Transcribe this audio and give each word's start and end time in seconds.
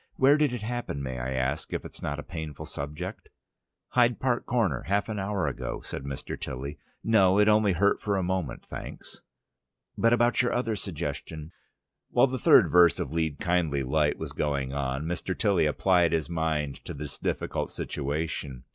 Where 0.15 0.35
did 0.35 0.51
it 0.51 0.63
happen, 0.63 1.03
may 1.03 1.19
I 1.19 1.33
ask, 1.33 1.71
if 1.73 1.85
it's 1.85 2.01
not 2.01 2.17
a 2.17 2.23
painful 2.23 2.65
subject?" 2.65 3.29
"Hyde 3.89 4.19
Park 4.19 4.47
Corner, 4.47 4.81
half 4.87 5.09
an 5.09 5.19
hour 5.19 5.45
ago," 5.45 5.81
said 5.81 6.05
Mr. 6.05 6.41
Tilly. 6.41 6.79
"No, 7.03 7.37
it 7.37 7.47
only 7.47 7.73
hurt 7.73 8.01
for 8.01 8.17
a 8.17 8.23
moment, 8.23 8.65
thanks." 8.65 9.21
"But 9.95 10.11
about 10.11 10.41
your 10.41 10.53
other 10.53 10.75
suggestion" 10.75 11.51
While 12.09 12.25
the 12.25 12.39
third 12.39 12.71
verse 12.71 12.99
of 12.99 13.13
"Lead, 13.13 13.37
kindly 13.39 13.83
Light" 13.83 14.17
was 14.17 14.31
going 14.31 14.73
on, 14.73 15.03
Mr. 15.05 15.37
Tilly 15.37 15.67
applied 15.67 16.13
his 16.13 16.31
mind 16.31 16.83
to 16.85 16.95
this 16.95 17.19
difficult 17.19 17.69
situation. 17.69 18.63